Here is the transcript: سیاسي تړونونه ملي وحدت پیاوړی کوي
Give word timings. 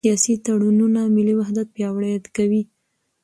سیاسي 0.05 0.33
تړونونه 0.45 0.99
ملي 1.15 1.33
وحدت 1.37 1.67
پیاوړی 1.75 2.13
کوي 2.37 2.61